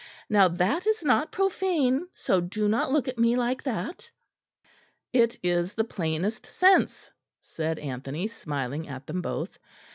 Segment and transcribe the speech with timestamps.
[0.31, 4.09] Now that is not profane, so do not look at me like that."
[5.13, 9.59] "It is the plainest sense," said Anthony, smiling at them both.